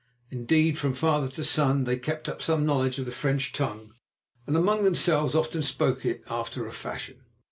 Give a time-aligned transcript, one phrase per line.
[0.31, 3.93] Indeed, from father to son, they kept up some knowledge of the French tongue,
[4.47, 7.21] and among themselves often spoke it after a fashion.